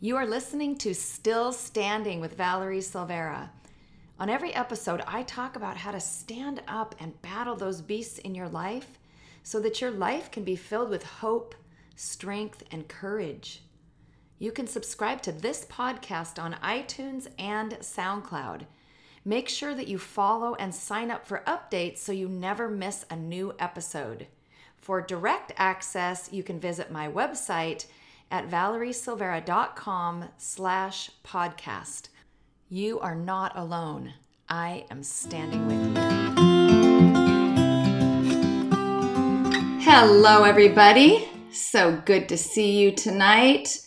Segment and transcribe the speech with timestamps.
[0.00, 3.50] You are listening to Still Standing with Valerie Silveira.
[4.20, 8.32] On every episode, I talk about how to stand up and battle those beasts in
[8.32, 9.00] your life
[9.42, 11.56] so that your life can be filled with hope,
[11.96, 13.64] strength, and courage.
[14.38, 18.66] You can subscribe to this podcast on iTunes and SoundCloud.
[19.24, 23.16] Make sure that you follow and sign up for updates so you never miss a
[23.16, 24.28] new episode.
[24.76, 27.86] For direct access, you can visit my website
[28.30, 32.08] at valeriesilveira.com slash podcast.
[32.68, 34.14] You are not alone.
[34.48, 36.18] I am standing with you.
[39.80, 41.28] Hello, everybody.
[41.50, 43.86] So good to see you tonight.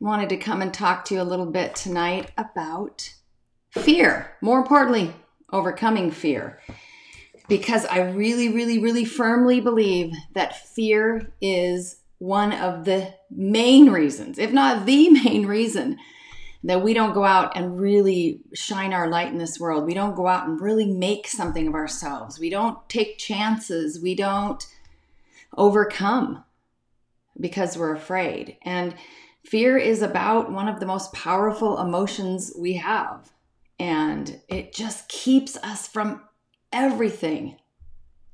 [0.00, 3.12] Wanted to come and talk to you a little bit tonight about
[3.70, 4.36] fear.
[4.40, 5.12] More importantly,
[5.52, 6.60] overcoming fear.
[7.48, 14.38] Because I really, really, really firmly believe that fear is one of the main reasons,
[14.38, 15.98] if not the main reason,
[16.62, 19.84] that we don't go out and really shine our light in this world.
[19.84, 22.38] We don't go out and really make something of ourselves.
[22.38, 24.00] We don't take chances.
[24.00, 24.64] We don't
[25.56, 26.44] overcome
[27.40, 28.56] because we're afraid.
[28.62, 28.94] And
[29.44, 33.32] fear is about one of the most powerful emotions we have.
[33.80, 36.22] And it just keeps us from
[36.72, 37.56] everything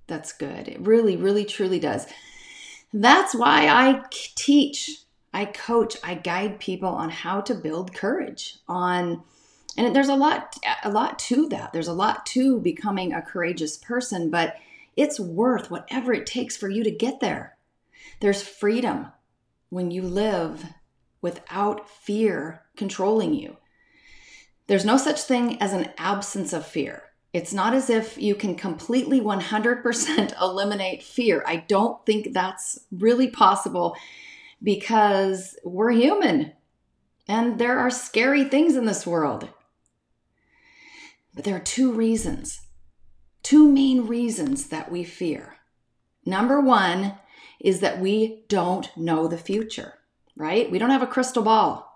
[0.06, 0.69] that's good.
[0.69, 2.06] It really, really, truly does.
[2.92, 9.22] That's why I teach, I coach, I guide people on how to build courage on
[9.77, 11.72] and there's a lot a lot to that.
[11.72, 14.56] There's a lot to becoming a courageous person, but
[14.97, 17.56] it's worth whatever it takes for you to get there.
[18.20, 19.12] There's freedom
[19.69, 20.64] when you live
[21.20, 23.56] without fear controlling you.
[24.66, 27.05] There's no such thing as an absence of fear.
[27.33, 31.43] It's not as if you can completely 100% eliminate fear.
[31.47, 33.97] I don't think that's really possible
[34.62, 36.53] because we're human
[37.29, 39.49] and there are scary things in this world.
[41.34, 42.62] But there are two reasons,
[43.43, 45.56] two main reasons that we fear.
[46.25, 47.15] Number one
[47.61, 49.94] is that we don't know the future,
[50.34, 50.71] right?
[50.71, 51.88] We don't have a crystal ball.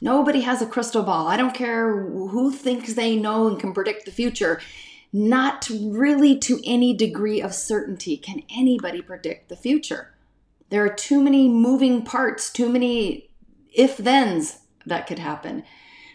[0.00, 1.26] Nobody has a crystal ball.
[1.26, 4.60] I don't care who thinks they know and can predict the future.
[5.12, 10.14] Not really to any degree of certainty can anybody predict the future.
[10.70, 13.30] There are too many moving parts, too many
[13.72, 15.64] if thens that could happen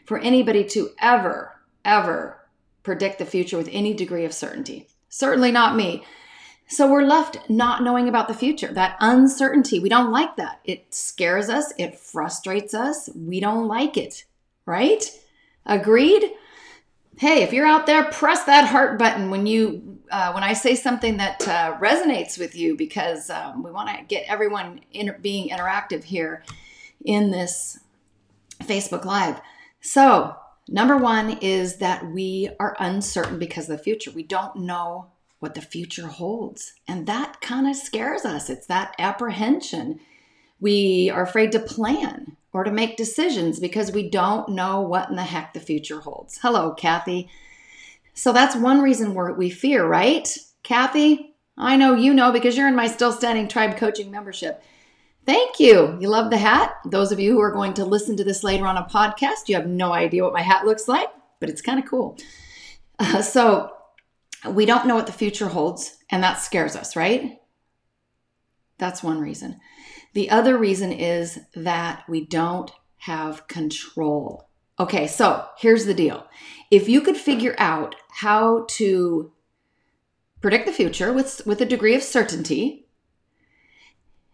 [0.06, 2.40] for anybody to ever, ever
[2.84, 4.88] predict the future with any degree of certainty.
[5.09, 6.03] Certainly not me.
[6.67, 9.79] So we're left not knowing about the future, that uncertainty.
[9.79, 10.61] We don't like that.
[10.65, 13.09] It scares us, it frustrates us.
[13.15, 14.25] We don't like it,
[14.65, 15.03] right?
[15.65, 16.31] Agreed?
[17.17, 20.75] Hey, if you're out there, press that heart button when you uh, when I say
[20.75, 25.49] something that uh, resonates with you, because um, we want to get everyone in, being
[25.49, 26.43] interactive here
[27.03, 27.79] in this
[28.63, 29.41] Facebook Live.
[29.81, 30.35] So,
[30.67, 34.11] number one is that we are uncertain because of the future.
[34.11, 36.73] We don't know what the future holds.
[36.88, 38.50] And that kind of scares us.
[38.50, 40.00] It's that apprehension.
[40.59, 45.16] We are afraid to plan or to make decisions because we don't know what in
[45.16, 46.40] the heck the future holds.
[46.41, 47.29] Hello, Kathy.
[48.13, 50.28] So that's one reason we fear, right?
[50.63, 54.63] Kathy, I know you know because you're in my Still Standing Tribe Coaching membership.
[55.25, 55.97] Thank you.
[56.00, 56.75] You love the hat.
[56.85, 59.56] Those of you who are going to listen to this later on a podcast, you
[59.56, 61.09] have no idea what my hat looks like,
[61.40, 62.17] but it's kind of cool.
[63.00, 63.72] Uh, so,
[64.50, 67.39] we don't know what the future holds, and that scares us, right?
[68.78, 69.59] That's one reason.
[70.13, 74.50] The other reason is that we don't have control.
[74.79, 76.25] Okay, so here's the deal.
[76.72, 79.31] If you could figure out how to
[80.41, 82.88] predict the future with, with a degree of certainty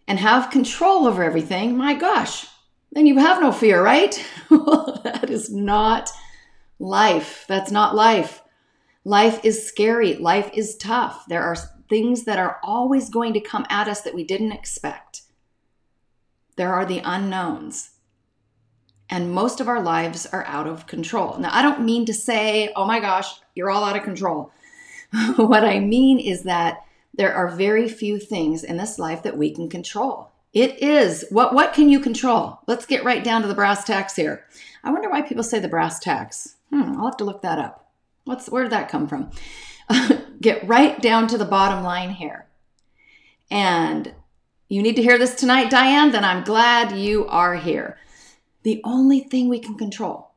[0.08, 2.48] and have control over everything, my gosh,
[2.92, 4.24] then you have no fear, right?
[4.50, 6.10] that is not
[6.80, 7.46] life.
[7.48, 8.41] That's not life.
[9.04, 10.16] Life is scary.
[10.16, 11.26] Life is tough.
[11.28, 11.56] There are
[11.90, 15.24] things that are always going to come at us that we didn't expect.
[16.56, 17.92] There are the unknowns.
[19.10, 21.38] And most of our lives are out of control.
[21.38, 24.52] Now, I don't mean to say, oh my gosh, you're all out of control.
[25.36, 29.54] what I mean is that there are very few things in this life that we
[29.54, 30.32] can control.
[30.54, 32.60] It is what what can you control?
[32.68, 34.46] Let's get right down to the brass tacks here.
[34.84, 36.56] I wonder why people say the brass tacks.
[36.70, 37.91] Hmm, I'll have to look that up.
[38.24, 39.32] What's where did that come from?
[40.42, 42.48] Get right down to the bottom line here.
[43.50, 44.14] And
[44.70, 47.98] you need to hear this tonight, Diane, then I'm glad you are here.
[48.64, 50.32] The only thing we can control,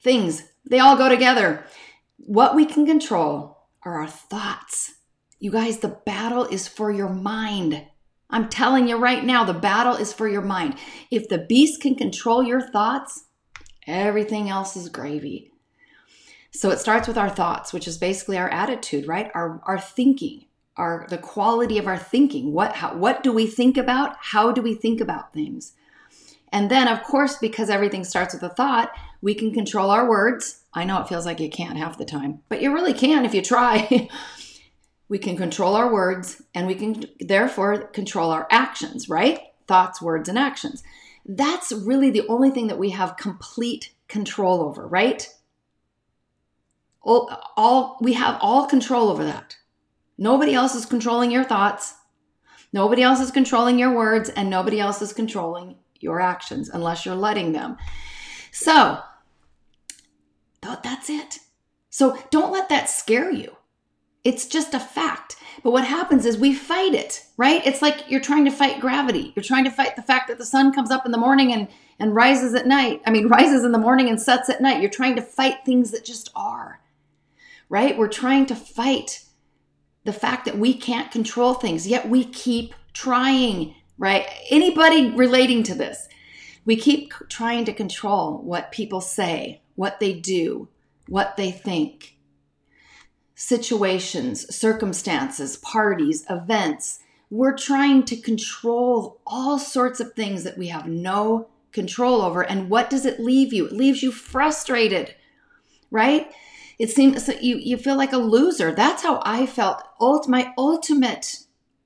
[0.00, 1.64] things, they all go together.
[2.16, 4.94] What we can control are our thoughts.
[5.38, 7.86] You guys, the battle is for your mind.
[8.28, 10.76] I'm telling you right now, the battle is for your mind.
[11.10, 13.26] If the beast can control your thoughts,
[13.86, 15.52] everything else is gravy.
[16.56, 19.30] So it starts with our thoughts, which is basically our attitude, right?
[19.34, 20.46] Our our thinking,
[20.78, 22.52] our the quality of our thinking.
[22.52, 24.16] What how, what do we think about?
[24.18, 25.74] How do we think about things?
[26.50, 30.62] And then of course because everything starts with a thought, we can control our words.
[30.72, 33.34] I know it feels like you can't half the time, but you really can if
[33.34, 34.08] you try.
[35.08, 39.40] we can control our words and we can therefore control our actions, right?
[39.68, 40.82] Thoughts, words and actions.
[41.26, 45.28] That's really the only thing that we have complete control over, right?
[47.06, 49.56] All, all we have all control over that.
[50.18, 51.94] Nobody else is controlling your thoughts.
[52.72, 57.14] Nobody else is controlling your words and nobody else is controlling your actions unless you're
[57.14, 57.76] letting them.
[58.50, 58.98] So,
[60.62, 61.38] that's it.
[61.90, 63.56] So, don't let that scare you.
[64.24, 65.36] It's just a fact.
[65.62, 67.64] But what happens is we fight it, right?
[67.64, 69.32] It's like you're trying to fight gravity.
[69.36, 71.68] You're trying to fight the fact that the sun comes up in the morning and,
[72.00, 73.00] and rises at night.
[73.06, 74.80] I mean, rises in the morning and sets at night.
[74.80, 76.80] You're trying to fight things that just are
[77.68, 77.96] right?
[77.96, 79.24] We're trying to fight
[80.04, 84.26] the fact that we can't control things, yet we keep trying, right?
[84.50, 86.08] Anybody relating to this,
[86.64, 90.68] we keep trying to control what people say, what they do,
[91.08, 92.16] what they think.
[93.34, 97.00] Situations, circumstances, parties, events.
[97.28, 102.42] We're trying to control all sorts of things that we have no control over.
[102.42, 103.66] And what does it leave you?
[103.66, 105.14] It leaves you frustrated,
[105.90, 106.30] right?
[106.78, 108.72] It seems you you feel like a loser.
[108.72, 109.82] That's how I felt.
[110.00, 111.36] Ult, my ultimate,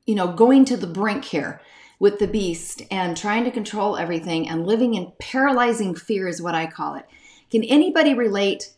[0.07, 1.61] you know, going to the brink here
[1.99, 6.55] with the beast and trying to control everything and living in paralyzing fear is what
[6.55, 7.07] I call it.
[7.51, 8.73] Can anybody relate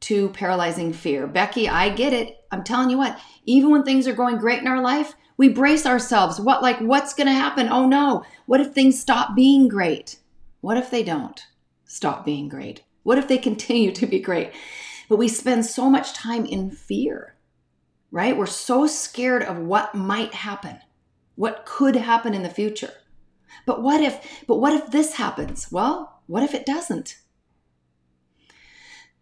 [0.00, 1.26] to paralyzing fear?
[1.26, 2.44] Becky, I get it.
[2.52, 5.86] I'm telling you what, even when things are going great in our life, we brace
[5.86, 6.38] ourselves.
[6.38, 7.68] What like what's going to happen?
[7.68, 8.24] Oh no.
[8.46, 10.18] What if things stop being great?
[10.60, 11.40] What if they don't
[11.84, 12.82] stop being great?
[13.02, 14.52] What if they continue to be great?
[15.10, 17.34] But we spend so much time in fear,
[18.12, 18.36] right?
[18.36, 20.78] We're so scared of what might happen,
[21.34, 22.92] what could happen in the future.
[23.66, 25.72] But what if, but what if this happens?
[25.72, 27.16] Well, what if it doesn't?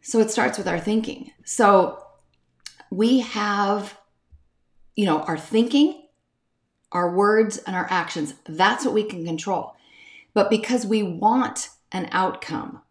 [0.02, 1.30] So it starts with our thinking.
[1.46, 2.04] So
[2.90, 3.98] we have,
[4.94, 6.02] you know, our thinking,
[6.92, 8.34] our words, and our actions.
[8.46, 9.74] That's what we can control.
[10.34, 12.82] But because we want an outcome,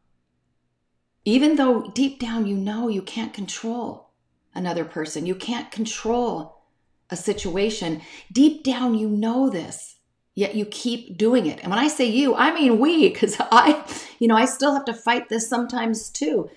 [1.28, 4.12] even though deep down you know you can't control
[4.56, 6.62] another person, you can't control
[7.10, 8.02] a situation,
[8.32, 9.98] deep down you know this,
[10.36, 11.60] yet you keep doing it.
[11.60, 13.84] And when I say you, I mean we, because I,
[14.20, 16.50] you know, I still have to fight this sometimes too.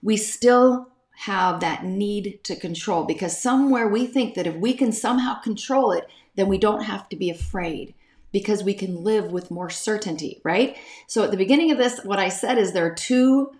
[0.00, 4.92] We still have that need to control because somewhere we think that if we can
[4.92, 6.06] somehow control it,
[6.36, 7.94] then we don't have to be afraid
[8.30, 10.76] because we can live with more certainty, right?
[11.08, 13.50] So at the beginning of this, what I said is there are two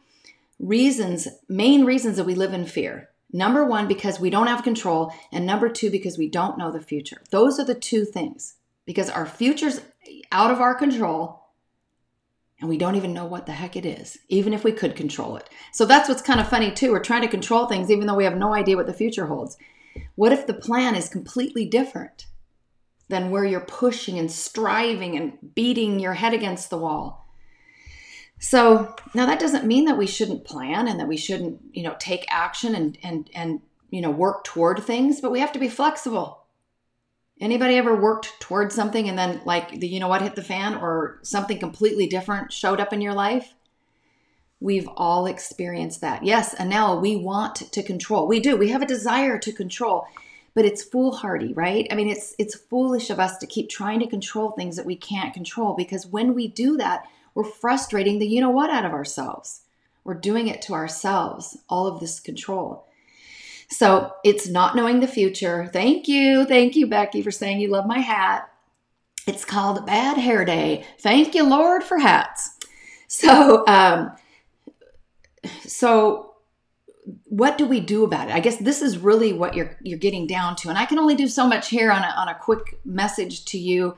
[0.65, 3.11] reasons, main reasons that we live in fear.
[3.33, 6.81] Number one, because we don't have control, and number two, because we don't know the
[6.81, 7.23] future.
[7.31, 8.55] Those are the two things.
[8.87, 9.81] Because our future's
[10.31, 11.41] out of our control,
[12.61, 15.37] and we don't even know what the heck it is, even if we could control
[15.37, 15.51] it.
[15.73, 16.93] So that's what's kind of funny, too.
[16.93, 19.57] We're trying to control things, even though we have no idea what the future holds.
[20.15, 22.27] What if the plan is completely different
[23.09, 27.24] than where you're pushing and striving and beating your head against the wall?
[28.45, 31.97] So now that doesn't mean that we shouldn't plan and that we shouldn't, you know,
[31.99, 35.71] take action and and and you know work toward things, but we have to be
[35.71, 36.45] flexible.
[37.41, 40.75] Anybody ever worked towards something and then like the you know what hit the fan
[40.75, 43.55] or something completely different showed up in your life?
[44.61, 46.23] We've all experienced that.
[46.23, 48.29] Yes, Anel, we want to control.
[48.29, 48.59] We do.
[48.59, 50.07] We have a desire to control,
[50.53, 51.87] but it's foolhardy, right?
[51.91, 54.97] I mean, it's it's foolish of us to keep trying to control things that we
[54.97, 58.93] can't control because when we do that, we're frustrating the you know what out of
[58.93, 59.63] ourselves.
[60.05, 62.87] We're doing it to ourselves, all of this control.
[63.71, 65.69] So it's not knowing the future.
[65.73, 66.45] Thank you.
[66.45, 68.51] Thank you, Becky, for saying you love my hat.
[69.27, 70.85] It's called Bad Hair Day.
[71.01, 72.59] Thank you, Lord, for hats.
[73.09, 74.13] So, um,
[75.63, 76.35] so
[77.25, 78.35] what do we do about it?
[78.35, 81.15] I guess this is really what you're you're getting down to, and I can only
[81.15, 83.97] do so much here on a, on a quick message to you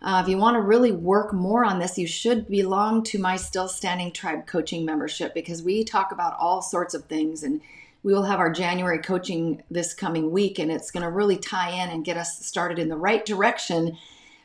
[0.00, 3.36] uh, if you want to really work more on this, you should belong to my
[3.36, 7.42] Still Standing Tribe coaching membership because we talk about all sorts of things.
[7.42, 7.60] And
[8.04, 11.70] we will have our January coaching this coming week, and it's going to really tie
[11.70, 13.98] in and get us started in the right direction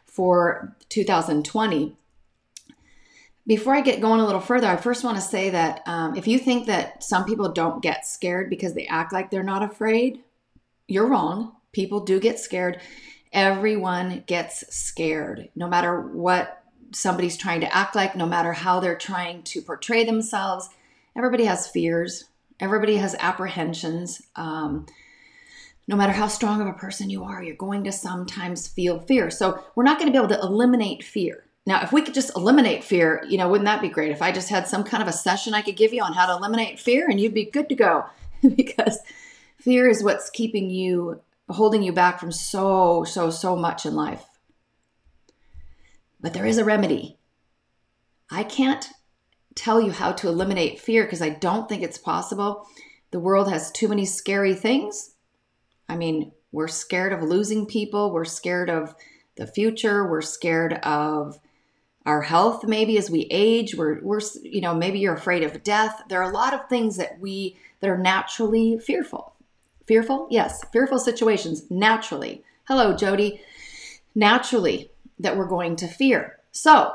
[0.06, 1.96] for 2020.
[3.46, 6.28] Before I get going a little further, I first want to say that um, if
[6.28, 10.24] you think that some people don't get scared because they act like they're not afraid,
[10.88, 11.54] you're wrong.
[11.74, 12.80] People do get scared
[13.34, 18.98] Everyone gets scared, no matter what somebody's trying to act like, no matter how they're
[18.98, 20.70] trying to portray themselves.
[21.18, 22.26] Everybody has fears,
[22.60, 24.22] everybody has apprehensions.
[24.36, 24.86] Um,
[25.88, 29.30] no matter how strong of a person you are, you're going to sometimes feel fear.
[29.30, 31.46] So, we're not going to be able to eliminate fear.
[31.66, 34.12] Now, if we could just eliminate fear, you know, wouldn't that be great?
[34.12, 36.26] If I just had some kind of a session I could give you on how
[36.26, 38.06] to eliminate fear and you'd be good to go
[38.56, 39.00] because
[39.60, 41.22] fear is what's keeping you,
[41.54, 44.26] holding you back from so, so, so much in life.
[46.20, 47.18] But there is a remedy.
[48.30, 48.88] I can't
[49.56, 52.68] tell you how to eliminate fear because I don't think it's possible.
[53.12, 55.16] The world has too many scary things.
[55.88, 58.96] I mean, we're scared of losing people, we're scared of
[59.36, 61.40] the future, we're scared of
[62.06, 66.02] our health maybe as we age we're we're you know maybe you're afraid of death
[66.10, 69.33] there are a lot of things that we that are naturally fearful
[69.86, 70.28] fearful?
[70.30, 70.64] Yes.
[70.72, 72.44] Fearful situations naturally.
[72.68, 73.42] Hello jody.
[74.16, 76.40] Naturally that we're going to fear.
[76.52, 76.94] So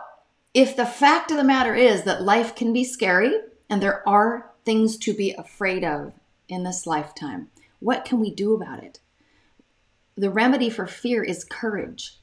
[0.54, 3.32] if the fact of the matter is that life can be scary
[3.68, 6.12] and there are things to be afraid of
[6.48, 9.00] in this lifetime what can we do about it?
[10.16, 12.18] The remedy for fear is courage.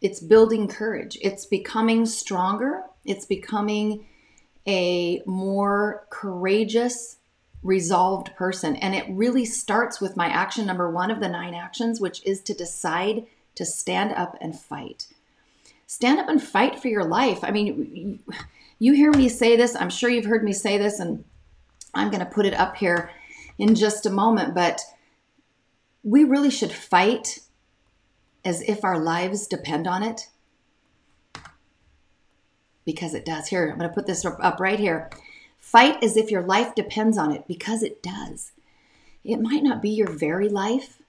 [0.00, 1.18] It's building courage.
[1.22, 2.82] It's becoming stronger.
[3.04, 4.06] It's becoming
[4.66, 7.16] a more courageous,
[7.62, 8.76] resolved person.
[8.76, 12.40] And it really starts with my action number one of the nine actions, which is
[12.42, 15.08] to decide to stand up and fight.
[15.86, 17.40] Stand up and fight for your life.
[17.42, 18.22] I mean,
[18.78, 19.76] you hear me say this.
[19.76, 21.24] I'm sure you've heard me say this, and
[21.94, 23.10] I'm going to put it up here
[23.58, 24.54] in just a moment.
[24.54, 24.80] But
[26.02, 27.40] we really should fight
[28.44, 30.28] as if our lives depend on it?
[32.84, 33.48] Because it does.
[33.48, 35.10] Here, I'm going to put this up right here.
[35.60, 38.52] Fight as if your life depends on it because it does.
[39.22, 41.00] It might not be your very life.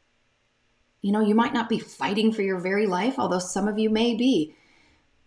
[1.01, 3.89] You know, you might not be fighting for your very life, although some of you
[3.89, 4.53] may be.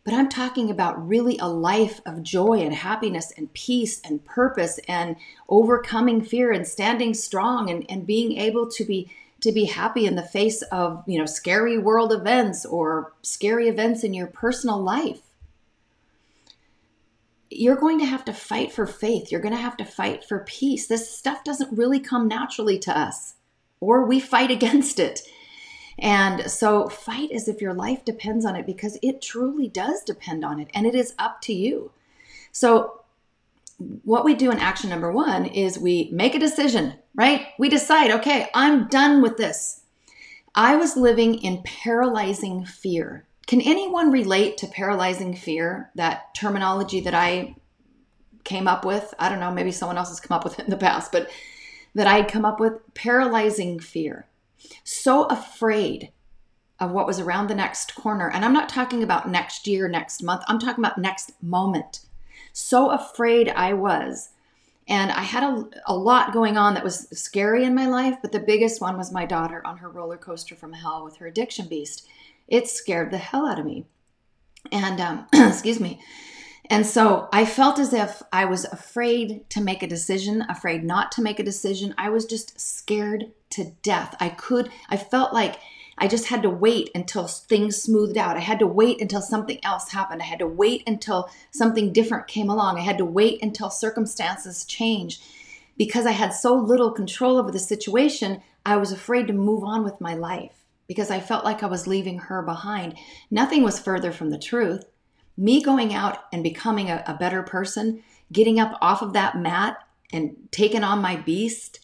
[0.05, 4.79] But I'm talking about really a life of joy and happiness and peace and purpose
[4.87, 5.17] and
[5.49, 10.15] overcoming fear and standing strong and, and being able to be to be happy in
[10.15, 15.21] the face of, you know, scary world events or scary events in your personal life.
[17.55, 19.31] You're going to have to fight for faith.
[19.31, 20.87] You're going to have to fight for peace.
[20.87, 23.35] This stuff doesn't really come naturally to us,
[23.81, 25.21] or we fight against it.
[25.99, 30.45] And so, fight as if your life depends on it because it truly does depend
[30.45, 31.93] on it, and it is up to you.
[32.51, 33.05] So,
[34.03, 37.47] what we do in action number one is we make a decision, right?
[37.59, 39.83] We decide, okay, I'm done with this.
[40.55, 43.25] I was living in paralyzing fear.
[43.47, 47.57] Can anyone relate to paralyzing fear, that terminology that I
[48.45, 49.13] came up with?
[49.19, 51.31] I don't know, maybe someone else has come up with it in the past, but
[51.95, 54.27] that I had come up with paralyzing fear.
[54.83, 56.11] So afraid
[56.81, 58.31] of what was around the next corner.
[58.31, 62.01] And I'm not talking about next year, next month, I'm talking about next moment
[62.55, 64.31] so afraid I was.
[64.87, 68.33] And I had a, a lot going on that was scary in my life, but
[68.33, 71.69] the biggest one was my daughter on her roller coaster from hell with her addiction
[71.69, 72.07] beast.
[72.49, 73.87] It scared the hell out of me.
[74.71, 76.01] And, um, excuse me.
[76.71, 81.13] And so I felt as if I was afraid to make a decision, afraid not
[81.13, 81.95] to make a decision.
[81.99, 84.17] I was just scared to death.
[84.19, 85.57] I could, I felt like
[85.99, 88.37] I just had to wait until things smoothed out.
[88.37, 90.23] I had to wait until something else happened.
[90.23, 92.79] I had to wait until something different came along.
[92.79, 95.23] I had to wait until circumstances changed.
[95.77, 99.85] Because I had so little control over the situation, I was afraid to move on
[99.85, 102.97] with my life because I felt like I was leaving her behind.
[103.31, 104.85] Nothing was further from the truth.
[105.37, 109.79] Me going out and becoming a, a better person, getting up off of that mat
[110.13, 111.81] and taking on my beast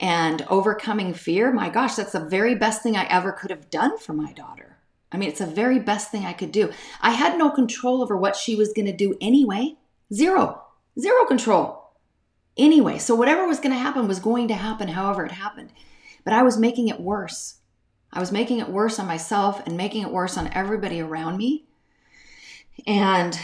[0.00, 3.98] and overcoming fear, my gosh, that's the very best thing I ever could have done
[3.98, 4.78] for my daughter.
[5.12, 6.70] I mean, it's the very best thing I could do.
[7.00, 9.76] I had no control over what she was going to do anyway.
[10.12, 10.62] Zero,
[10.98, 11.92] zero control.
[12.56, 15.70] Anyway, so whatever was going to happen was going to happen however it happened.
[16.24, 17.58] But I was making it worse.
[18.12, 21.64] I was making it worse on myself and making it worse on everybody around me.
[22.86, 23.38] And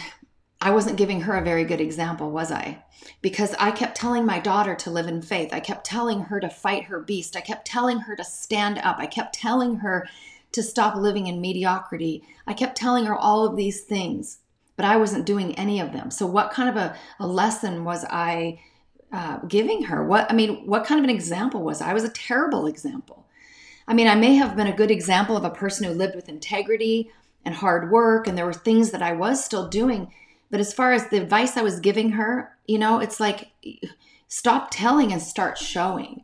[0.61, 2.83] I wasn't giving her a very good example, was I?
[3.21, 5.53] Because I kept telling my daughter to live in faith.
[5.53, 7.35] I kept telling her to fight her beast.
[7.35, 8.97] I kept telling her to stand up.
[8.99, 10.07] I kept telling her
[10.51, 12.23] to stop living in mediocrity.
[12.45, 14.39] I kept telling her all of these things,
[14.75, 16.11] but I wasn't doing any of them.
[16.11, 18.59] So, what kind of a, a lesson was I
[19.11, 20.05] uh, giving her?
[20.05, 21.91] What, I mean, what kind of an example was I?
[21.91, 23.27] I was a terrible example.
[23.89, 26.29] I mean, I may have been a good example of a person who lived with
[26.29, 27.11] integrity
[27.43, 30.11] and hard work, and there were things that I was still doing
[30.49, 33.51] but as far as the advice I was giving her, you know, it's like
[34.27, 36.23] stop telling and start showing.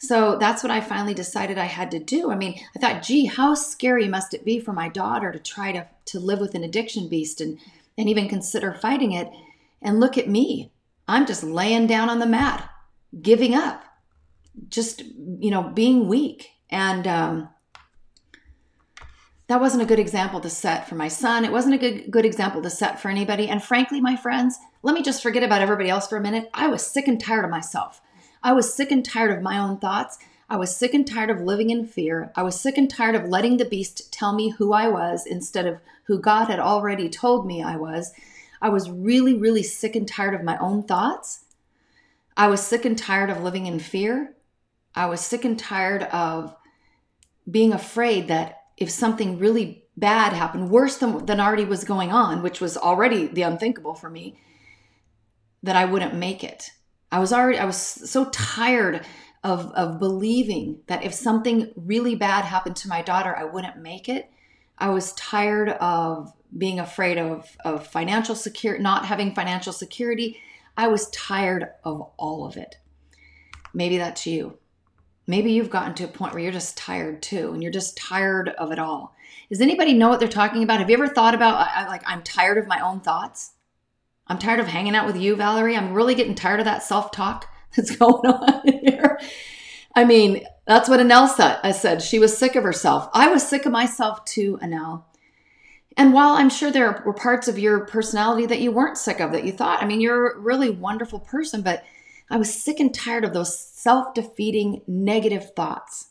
[0.00, 2.30] So that's what I finally decided I had to do.
[2.30, 5.72] I mean, I thought, gee, how scary must it be for my daughter to try
[5.72, 7.58] to, to live with an addiction beast and,
[7.96, 9.28] and even consider fighting it?
[9.82, 10.70] And look at me.
[11.08, 12.70] I'm just laying down on the mat,
[13.20, 13.82] giving up,
[14.68, 16.50] just, you know, being weak.
[16.70, 17.48] And um,
[19.48, 21.44] that wasn't a good example to set for my son.
[21.44, 23.48] It wasn't a good, good example to set for anybody.
[23.48, 26.50] And frankly, my friends, let me just forget about everybody else for a minute.
[26.52, 28.00] I was sick and tired of myself.
[28.42, 30.18] I was sick and tired of my own thoughts.
[30.50, 32.32] I was sick and tired of living in fear.
[32.36, 35.66] I was sick and tired of letting the beast tell me who I was instead
[35.66, 38.12] of who God had already told me I was.
[38.60, 41.44] I was really, really sick and tired of my own thoughts.
[42.36, 44.34] I was sick and tired of living in fear.
[44.94, 46.54] I was sick and tired of
[47.50, 52.42] being afraid that if something really bad happened, worse than, than already was going on,
[52.42, 54.38] which was already the unthinkable for me,
[55.62, 56.70] that I wouldn't make it.
[57.10, 59.04] I was already, I was so tired
[59.42, 64.08] of, of believing that if something really bad happened to my daughter, I wouldn't make
[64.08, 64.30] it.
[64.76, 70.40] I was tired of being afraid of, of financial security, not having financial security.
[70.76, 72.76] I was tired of all of it.
[73.74, 74.57] Maybe that's you.
[75.28, 78.48] Maybe you've gotten to a point where you're just tired too, and you're just tired
[78.48, 79.14] of it all.
[79.50, 80.80] Does anybody know what they're talking about?
[80.80, 83.52] Have you ever thought about, like, I'm tired of my own thoughts?
[84.26, 85.76] I'm tired of hanging out with you, Valerie.
[85.76, 89.20] I'm really getting tired of that self talk that's going on here.
[89.94, 91.58] I mean, that's what Anel said.
[91.62, 93.10] I uh, said she was sick of herself.
[93.12, 95.04] I was sick of myself too, Anel.
[95.96, 99.32] And while I'm sure there were parts of your personality that you weren't sick of,
[99.32, 101.84] that you thought, I mean, you're a really wonderful person, but
[102.30, 106.08] I was sick and tired of those self defeating negative thoughts.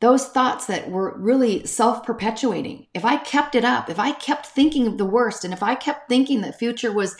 [0.00, 2.86] Those thoughts that were really self perpetuating.
[2.94, 5.74] If I kept it up, if I kept thinking of the worst, and if I
[5.74, 7.16] kept thinking that future was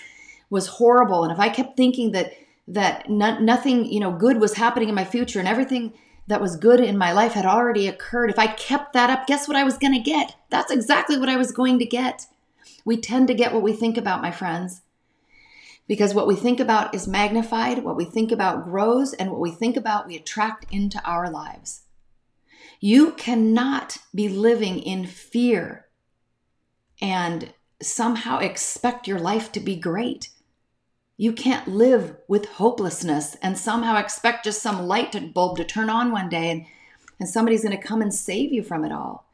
[0.49, 2.32] was horrible, and if I kept thinking that
[2.68, 5.92] that no, nothing you know good was happening in my future, and everything
[6.28, 9.46] that was good in my life had already occurred, if I kept that up, guess
[9.46, 10.35] what I was going to get?
[10.50, 12.26] That's exactly what I was going to get.
[12.85, 14.82] We tend to get what we think about, my friends
[15.88, 19.51] because what we think about is magnified, what we think about grows, and what we
[19.51, 21.83] think about we attract into our lives.
[22.81, 25.87] You cannot be living in fear
[27.01, 30.31] and somehow expect your life to be great.
[31.16, 36.11] You can't live with hopelessness and somehow expect just some light bulb to turn on
[36.11, 36.66] one day and,
[37.18, 39.26] and somebody's going to come and save you from it all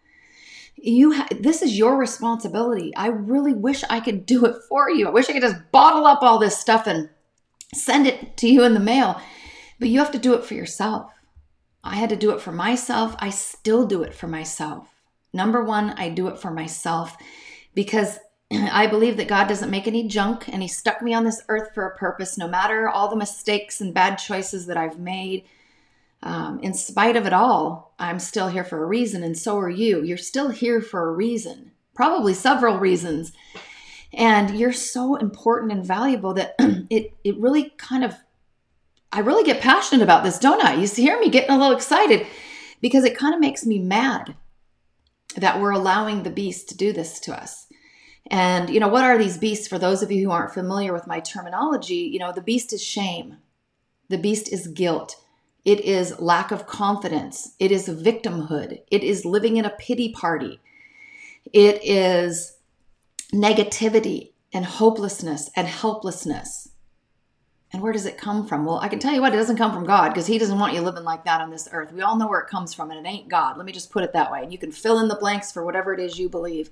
[0.77, 2.95] you ha- this is your responsibility.
[2.97, 5.07] I really wish i could do it for you.
[5.07, 7.09] I wish i could just bottle up all this stuff and
[7.75, 9.21] send it to you in the mail
[9.83, 11.13] but you have to do it for yourself.
[11.83, 13.17] I had to do it for myself.
[13.19, 14.89] I still do it for myself.
[15.33, 17.17] Number one i do it for myself
[17.75, 18.21] because
[18.53, 21.75] I believe that God doesn't make any junk and He stuck me on this earth
[21.75, 25.47] for a purpose, no matter all the mistakes and bad choices that I've made
[26.23, 29.71] um, in spite of it all, I'm still here for a reason, and so are
[29.71, 30.03] you.
[30.03, 33.33] You're still here for a reason, probably several reasons.
[34.13, 38.15] And you're so important and valuable that it, it really kind of,
[39.11, 40.75] I really get passionate about this, don't I?
[40.75, 42.27] You hear me getting a little excited
[42.81, 44.37] because it kind of makes me mad
[45.37, 47.67] that we're allowing the beast to do this to us.
[48.31, 49.67] And, you know, what are these beasts?
[49.67, 52.83] For those of you who aren't familiar with my terminology, you know, the beast is
[52.83, 53.39] shame,
[54.09, 55.17] the beast is guilt,
[55.65, 57.55] it is lack of confidence.
[57.59, 58.83] It is victimhood.
[58.91, 60.61] It is living in a pity party.
[61.53, 62.57] It is
[63.33, 66.69] negativity and hopelessness and helplessness.
[67.73, 68.67] And where does it come from?
[68.67, 70.75] Well, I can tell you what, it doesn't come from God because He doesn't want
[70.75, 71.93] you living like that on this earth.
[71.93, 73.57] We all know where it comes from, and it ain't God.
[73.57, 74.43] Let me just put it that way.
[74.43, 76.71] And you can fill in the blanks for whatever it is you believe.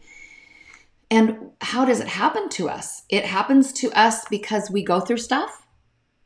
[1.10, 3.04] And how does it happen to us?
[3.08, 5.66] It happens to us because we go through stuff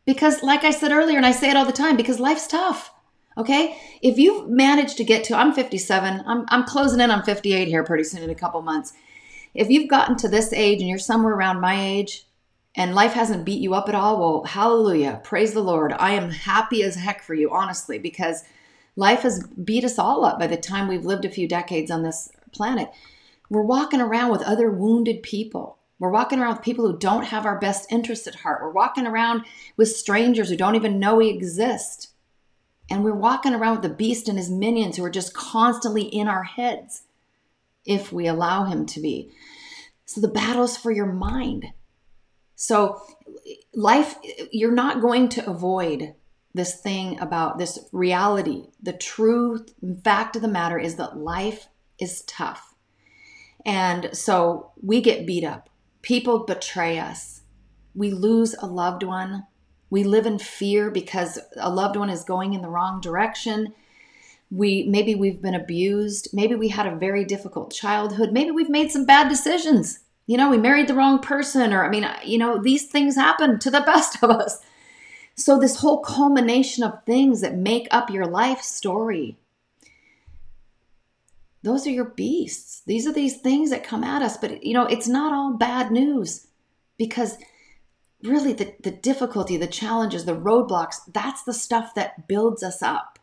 [0.07, 2.93] because, like I said earlier, and I say it all the time, because life's tough.
[3.37, 3.77] Okay.
[4.01, 7.83] If you've managed to get to, I'm 57, I'm, I'm closing in on 58 here
[7.83, 8.93] pretty soon in a couple months.
[9.55, 12.27] If you've gotten to this age and you're somewhere around my age
[12.77, 15.21] and life hasn't beat you up at all, well, hallelujah.
[15.25, 15.93] Praise the Lord.
[15.93, 18.45] I am happy as heck for you, honestly, because
[18.97, 22.03] life has beat us all up by the time we've lived a few decades on
[22.03, 22.91] this planet.
[23.51, 27.47] We're walking around with other wounded people we're walking around with people who don't have
[27.47, 28.63] our best interests at heart.
[28.63, 29.45] We're walking around
[29.77, 32.11] with strangers who don't even know we exist.
[32.91, 36.29] And we're walking around with the beast and his minions who are just constantly in
[36.29, 37.03] our heads
[37.87, 39.31] if we allow him to be.
[40.05, 41.67] So the battle's for your mind.
[42.57, 43.03] So,
[43.75, 44.17] life,
[44.53, 46.15] you're not going to avoid
[46.55, 48.69] this thing about this reality.
[48.83, 51.67] The truth, fact of the matter is that life
[51.99, 52.75] is tough.
[53.67, 55.69] And so we get beat up.
[56.05, 57.41] People betray us.
[57.95, 59.47] We lose a loved one.
[59.89, 63.73] We live in fear because a loved one is going in the wrong direction.
[64.51, 68.91] We maybe we've been abused, maybe we had a very difficult childhood, maybe we've made
[68.91, 70.01] some bad decisions.
[70.27, 73.59] You know, we married the wrong person or I mean, you know, these things happen
[73.61, 74.61] to the best of us.
[75.37, 79.39] So this whole culmination of things that make up your life story
[81.65, 82.83] those are your beasts.
[82.87, 84.37] These are these things that come at us.
[84.37, 86.47] But, you know, it's not all bad news
[86.99, 87.39] because
[88.23, 93.19] really the, the difficulty, the challenges, the roadblocks, that's the stuff that builds us up.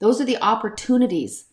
[0.00, 1.46] Those are the opportunities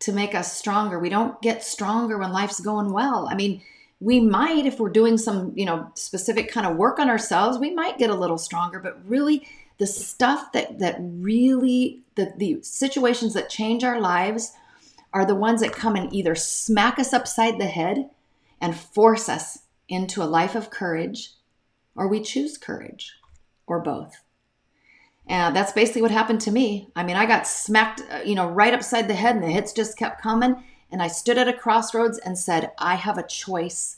[0.00, 0.98] to make us stronger.
[0.98, 3.28] We don't get stronger when life's going well.
[3.30, 3.62] I mean,
[4.00, 7.72] we might if we're doing some, you know, specific kind of work on ourselves, we
[7.72, 9.46] might get a little stronger, but really
[9.78, 14.52] the stuff that that really the the situations that change our lives
[15.12, 18.10] are the ones that come and either smack us upside the head
[18.60, 21.32] and force us into a life of courage,
[21.94, 23.12] or we choose courage,
[23.66, 24.22] or both.
[25.26, 26.88] And that's basically what happened to me.
[26.94, 29.72] I mean, I got smacked, uh, you know, right upside the head, and the hits
[29.72, 30.62] just kept coming.
[30.90, 33.96] And I stood at a crossroads and said, I have a choice.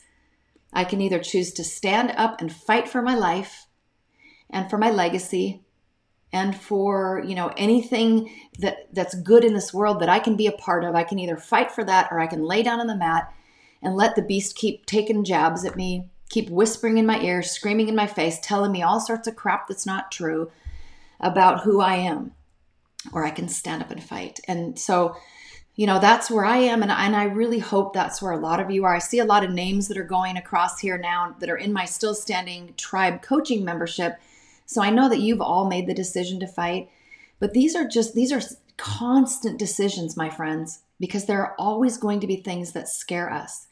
[0.72, 3.66] I can either choose to stand up and fight for my life
[4.48, 5.62] and for my legacy,
[6.32, 10.46] and for you know anything that that's good in this world that i can be
[10.46, 12.86] a part of i can either fight for that or i can lay down on
[12.86, 13.32] the mat
[13.82, 17.88] and let the beast keep taking jabs at me keep whispering in my ear screaming
[17.88, 20.50] in my face telling me all sorts of crap that's not true
[21.20, 22.32] about who i am
[23.12, 24.40] or i can stand up and fight.
[24.46, 25.16] And so
[25.74, 26.82] you know that's where i am.
[26.82, 28.94] And, and i really hope that's where a lot of you are.
[28.94, 31.72] I see a lot of names that are going across here now that are in
[31.72, 34.18] my still standing tribe coaching membership
[34.68, 36.90] so I know that you've all made the decision to fight,
[37.40, 38.42] but these are just, these are
[38.76, 43.66] constant decisions, my friends, because there are always going to be things that scare us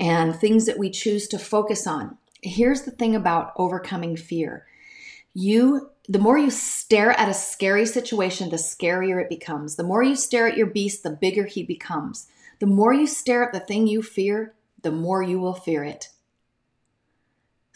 [0.00, 2.18] and things that we choose to focus on.
[2.42, 4.66] Here's the thing about overcoming fear.
[5.32, 9.76] You the more you stare at a scary situation, the scarier it becomes.
[9.76, 12.28] The more you stare at your beast, the bigger he becomes.
[12.58, 16.10] The more you stare at the thing you fear, the more you will fear it.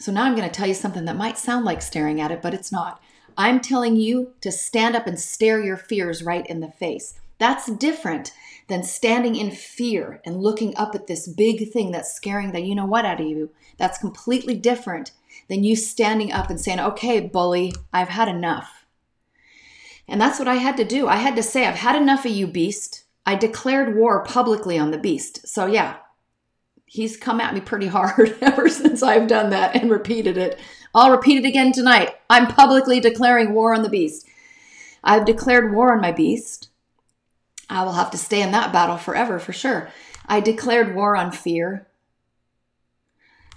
[0.01, 2.41] So now I'm going to tell you something that might sound like staring at it,
[2.41, 2.99] but it's not.
[3.37, 7.19] I'm telling you to stand up and stare your fears right in the face.
[7.37, 8.33] That's different
[8.67, 12.73] than standing in fear and looking up at this big thing that's scaring the you
[12.73, 13.51] know what out of you.
[13.77, 15.11] That's completely different
[15.49, 18.87] than you standing up and saying, okay, bully, I've had enough.
[20.07, 21.07] And that's what I had to do.
[21.07, 23.03] I had to say, I've had enough of you, beast.
[23.23, 25.47] I declared war publicly on the beast.
[25.47, 25.97] So, yeah,
[26.91, 30.59] he's come at me pretty hard ever since I've done that and repeated it.
[30.93, 32.15] I'll repeat it again tonight.
[32.29, 34.27] I'm publicly declaring war on the beast.
[35.01, 36.67] I've declared war on my beast.
[37.69, 39.89] I will have to stay in that battle forever for sure.
[40.25, 41.87] I declared war on fear.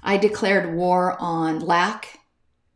[0.00, 2.20] I declared war on lack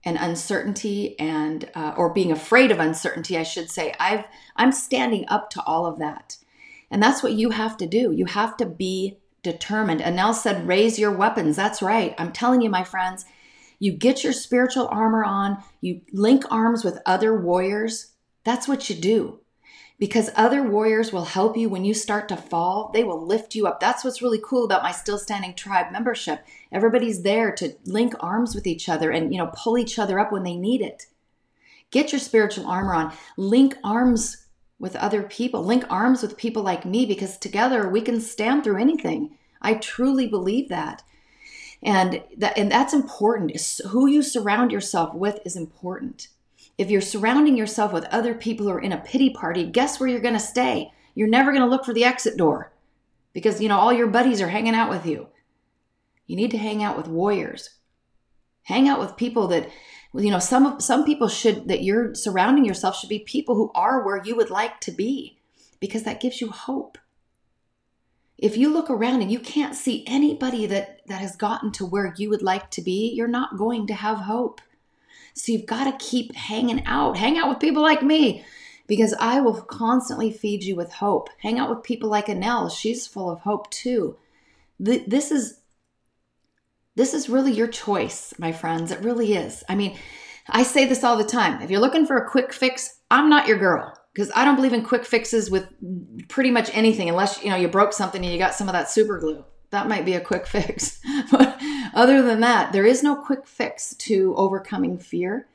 [0.05, 3.95] and uncertainty and uh, or being afraid of uncertainty, I should say.
[4.01, 4.25] I've
[4.57, 6.39] I'm standing up to all of that.
[6.91, 8.11] And that's what you have to do.
[8.11, 10.01] You have to be determined.
[10.01, 11.57] Anel said, raise your weapons.
[11.57, 12.15] That's right.
[12.19, 13.25] I'm telling you, my friends,
[13.79, 18.13] you get your spiritual armor on, you link arms with other warriors.
[18.45, 19.41] That's what you do.
[19.99, 22.91] Because other warriors will help you when you start to fall.
[22.95, 23.81] They will lift you up.
[23.81, 26.45] That's what's really cool about my Still Standing Tribe membership.
[26.71, 30.31] Everybody's there to link arms with each other and, you know, pull each other up
[30.31, 31.07] when they need it.
[31.91, 33.13] Get your spiritual armor on.
[33.37, 34.48] Link arms
[34.79, 35.65] with other people.
[35.65, 39.37] Link arms with people like me because together we can stand through anything.
[39.61, 41.03] I truly believe that.
[41.83, 43.81] And that and that's important.
[43.89, 46.29] Who you surround yourself with is important.
[46.77, 50.09] If you're surrounding yourself with other people who are in a pity party, guess where
[50.09, 50.93] you're going to stay?
[51.15, 52.73] You're never going to look for the exit door
[53.33, 55.29] because you know all your buddies are hanging out with you.
[56.27, 57.71] You need to hang out with warriors.
[58.63, 59.71] Hang out with people that
[60.15, 64.05] you know some some people should that you're surrounding yourself should be people who are
[64.05, 65.39] where you would like to be
[65.81, 66.99] because that gives you hope.
[68.37, 72.15] If you look around and you can't see anybody that that has gotten to where
[72.17, 74.61] you would like to be you're not going to have hope.
[75.35, 77.17] So you've got to keep hanging out.
[77.17, 78.45] Hang out with people like me
[78.89, 81.29] because i will constantly feed you with hope.
[81.39, 82.71] Hang out with people like anel.
[82.71, 84.17] She's full of hope too.
[84.81, 85.61] This is
[86.99, 88.91] this is really your choice, my friends.
[88.91, 89.63] It really is.
[89.69, 89.97] I mean,
[90.49, 91.63] I say this all the time.
[91.63, 94.73] If you're looking for a quick fix, I'm not your girl because I don't believe
[94.73, 95.69] in quick fixes with
[96.27, 98.91] pretty much anything unless, you know, you broke something and you got some of that
[98.91, 99.45] super glue.
[99.71, 101.01] That might be a quick fix.
[101.31, 101.57] but
[101.95, 105.47] other than that, there is no quick fix to overcoming fear,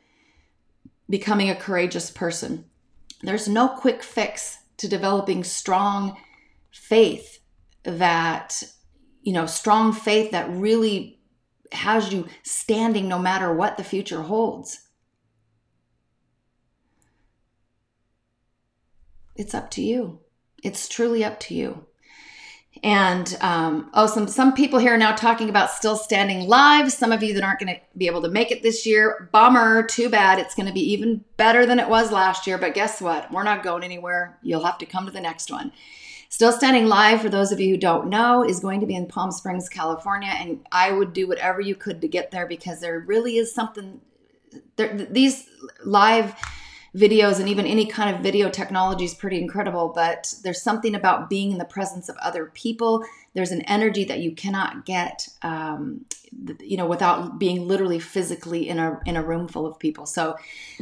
[1.10, 2.64] becoming a courageous person.
[3.22, 6.16] There's no quick fix to developing strong
[6.72, 7.40] faith
[7.84, 8.64] that
[9.24, 11.18] you know, strong faith that really
[11.74, 14.88] has you standing no matter what the future holds.
[19.36, 20.20] It's up to you.
[20.64, 21.86] It's truly up to you.
[22.82, 26.92] And um, oh, some some people here are now talking about still standing live.
[26.92, 29.84] Some of you that aren't going to be able to make it this year, bummer.
[29.84, 30.40] Too bad.
[30.40, 32.58] It's going to be even better than it was last year.
[32.58, 33.32] But guess what?
[33.32, 34.40] We're not going anywhere.
[34.42, 35.72] You'll have to come to the next one.
[36.34, 39.06] Still Standing Live, for those of you who don't know, is going to be in
[39.06, 43.02] Palm Springs, California, and I would do whatever you could to get there because there
[43.02, 44.02] really is something.
[44.76, 45.48] There, these
[45.86, 46.34] live
[46.98, 51.28] videos and even any kind of video technology is pretty incredible but there's something about
[51.28, 53.04] being in the presence of other people.
[53.36, 56.06] There's an energy that you cannot get um,
[56.60, 60.08] you know without being literally physically in a in a room full of people.
[60.08, 60.36] So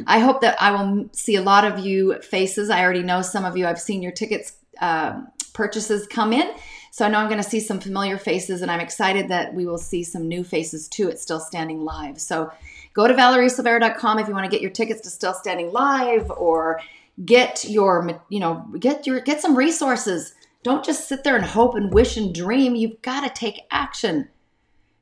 [0.06, 2.70] i hope that i will see a lot of you faces.
[2.70, 3.66] I already know some of you.
[3.66, 5.20] I've seen your tickets uh,
[5.52, 6.50] purchases come in
[6.90, 9.64] so I know I'm going to see some familiar faces, and I'm excited that we
[9.64, 11.08] will see some new faces too.
[11.08, 12.20] It's still standing live.
[12.20, 12.52] So
[12.94, 16.80] Go to valeriesilveira.com if you want to get your tickets to Still Standing Live or
[17.24, 20.34] get your, you know, get your get some resources.
[20.62, 22.76] Don't just sit there and hope and wish and dream.
[22.76, 24.28] You've got to take action.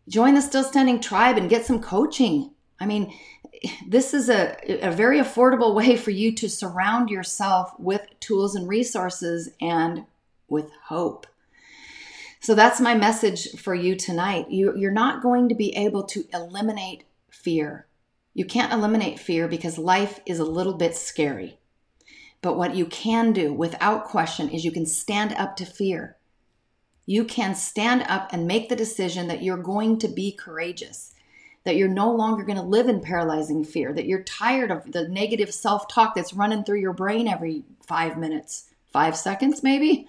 [0.09, 2.53] Join the Still Standing tribe and get some coaching.
[2.79, 3.13] I mean,
[3.87, 8.69] this is a, a very affordable way for you to surround yourself with tools and
[8.69, 10.05] resources and
[10.51, 11.27] with hope.
[12.41, 14.51] So that's my message for you tonight.
[14.51, 17.87] You, you're not going to be able to eliminate fear.
[18.33, 21.59] You can't eliminate fear because life is a little bit scary.
[22.43, 26.17] But what you can do without question is you can stand up to fear.
[27.05, 31.13] You can stand up and make the decision that you're going to be courageous,
[31.65, 35.09] that you're no longer going to live in paralyzing fear, that you're tired of the
[35.09, 40.07] negative self talk that's running through your brain every five minutes, five seconds maybe.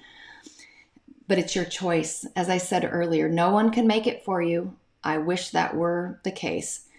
[1.32, 2.28] But it's your choice.
[2.36, 4.76] As I said earlier, no one can make it for you.
[5.02, 6.89] I wish that were the case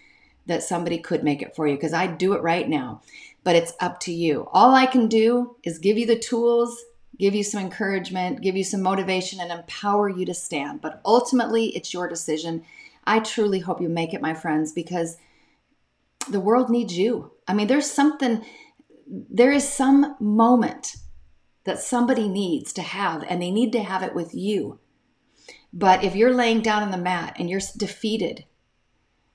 [0.47, 3.03] that somebody could make it for you because I'd do it right now.
[3.43, 4.47] But it's up to you.
[4.51, 6.83] All I can do is give you the tools,
[7.19, 10.81] give you some encouragement, give you some motivation, and empower you to stand.
[10.81, 12.63] But ultimately, it's your decision.
[13.05, 15.17] I truly hope you make it, my friends, because
[16.27, 17.33] the world needs you.
[17.47, 18.43] I mean, there's something,
[19.05, 20.95] there is some moment
[21.65, 24.79] that somebody needs to have, and they need to have it with you.
[25.71, 28.45] But if you're laying down on the mat and you're defeated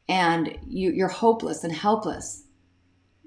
[0.08, 2.44] and you, are hopeless and helpless,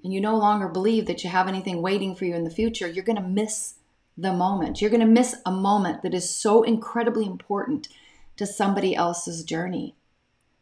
[0.04, 2.88] and you no longer believe that you have anything waiting for you in the future,
[2.88, 3.76] you're going to miss
[4.18, 4.82] the moment.
[4.82, 7.88] You're going to miss a moment that is so incredibly important
[8.38, 9.96] to somebody else's journey.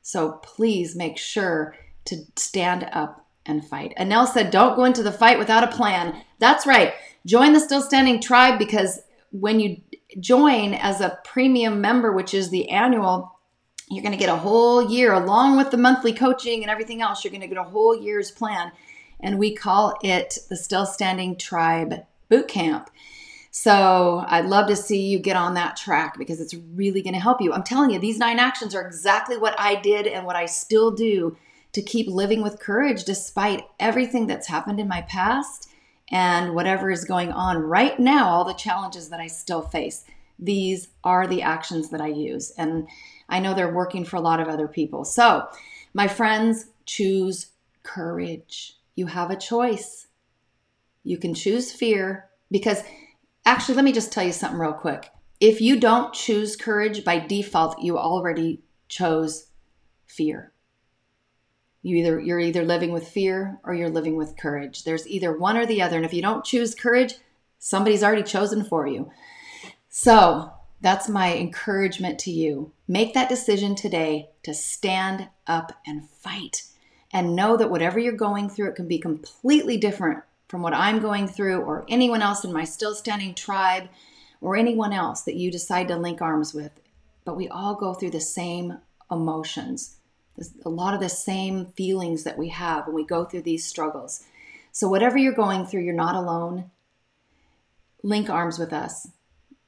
[0.02, 1.76] So please make sure
[2.06, 3.94] to stand up and fight.
[3.98, 6.24] Anel said, Don't go into the fight without a plan.
[6.38, 6.94] That's right.
[7.26, 9.82] Join the Still Standing tribe because when you
[10.20, 13.36] join as a premium member, which is the annual,
[13.90, 17.24] you're going to get a whole year along with the monthly coaching and everything else.
[17.24, 18.72] You're going to get a whole year's plan.
[19.20, 22.90] And we call it the Still Standing Tribe Boot Camp.
[23.52, 27.20] So I'd love to see you get on that track because it's really going to
[27.20, 27.52] help you.
[27.52, 30.92] I'm telling you, these nine actions are exactly what I did and what I still
[30.92, 31.36] do
[31.74, 35.70] to keep living with courage despite everything that's happened in my past
[36.12, 40.06] and whatever is going on right now, all the challenges that I still face.
[40.40, 42.52] These are the actions that I use.
[42.58, 42.88] And
[43.28, 45.06] I know they're working for a lot of other people.
[45.06, 45.48] So,
[45.94, 47.48] my friends, choose
[47.84, 48.78] courage.
[48.96, 50.08] You have a choice.
[51.04, 52.84] You can choose fear because
[53.46, 55.12] actually, let me just tell you something real quick.
[55.40, 59.48] If you don't choose courage by default, you already chose
[60.08, 60.52] fear.
[61.82, 64.84] You either you're either living with fear or you're living with courage.
[64.84, 65.96] There's either one or the other.
[65.96, 67.16] And if you don't choose courage,
[67.58, 69.10] somebody's already chosen for you.
[69.90, 72.72] So, that's my encouragement to you.
[72.88, 76.64] Make that decision today to stand up and fight
[77.12, 81.00] and know that whatever you're going through, it can be completely different from what I'm
[81.00, 83.90] going through or anyone else in my still standing tribe
[84.42, 86.72] or anyone else that you decide to link arms with.
[87.26, 88.80] But we all go through the same
[89.12, 89.98] emotions,
[90.66, 94.24] a lot of the same feelings that we have when we go through these struggles.
[94.72, 96.72] So, whatever you're going through, you're not alone.
[98.04, 99.10] Link arms with us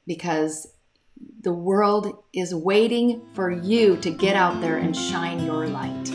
[0.06, 0.72] because
[1.42, 6.08] the world is waiting for you to get out there and shine your light.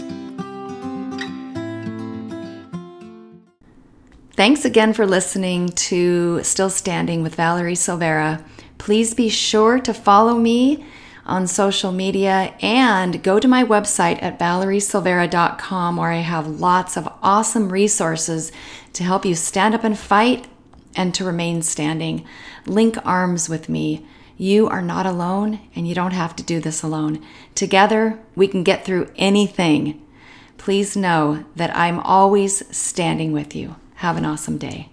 [4.31, 8.45] Thanks again for listening to Still Standing with Valerie Silveira.
[8.77, 10.85] Please be sure to follow me
[11.27, 17.07] on social media and go to my website at valeriesilveira.com where I have lots of
[17.21, 18.51] awesome resources
[18.93, 20.47] to help you stand up and fight
[20.95, 22.25] and to remain standing.
[22.65, 24.05] Link arms with me.
[24.37, 27.25] You are not alone, and you don't have to do this alone.
[27.55, 29.99] Together, we can get through anything.
[30.57, 33.75] Please know that I'm always standing with you.
[33.95, 34.89] Have an awesome day.